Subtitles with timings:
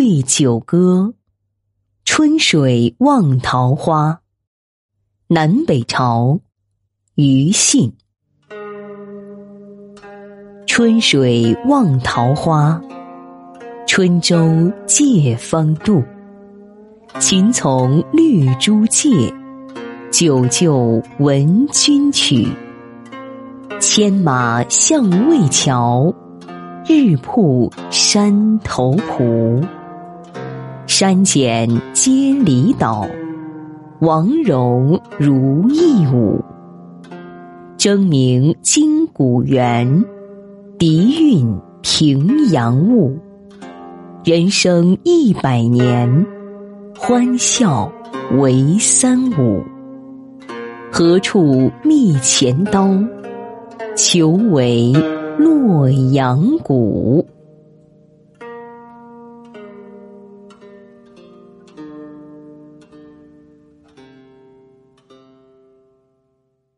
[0.00, 1.12] 对酒歌，
[2.04, 4.20] 春水望桃花。
[5.26, 6.38] 南北朝，
[7.16, 7.92] 庾信。
[10.68, 12.80] 春水望桃花，
[13.88, 16.00] 春舟借风渡。
[17.18, 19.34] 秦从绿珠借，
[20.12, 22.46] 久就闻君曲。
[23.80, 26.14] 牵马向渭桥，
[26.86, 29.60] 日暮山头蒲。
[31.00, 33.06] 山简皆离岛，
[34.00, 36.44] 王戎如意舞。
[37.76, 40.04] 争鸣金谷园，
[40.76, 43.16] 笛韵平阳雾。
[44.24, 46.26] 人生一百年，
[46.96, 47.88] 欢笑
[48.36, 49.62] 为三五。
[50.90, 52.90] 何处觅钱刀？
[53.94, 54.92] 求为
[55.38, 57.24] 洛阳谷。